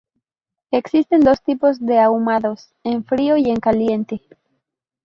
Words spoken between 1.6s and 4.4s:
de ahumados: en frío y en caliente.